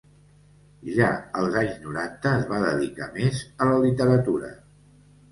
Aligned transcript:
Ja 0.99 1.09
als 1.41 1.57
anys 1.59 1.75
noranta 1.83 2.31
es 2.37 2.47
va 2.53 2.61
dedicar 2.63 3.09
més 3.19 3.43
a 3.65 3.69
la 3.73 3.77
literatura. 3.83 4.51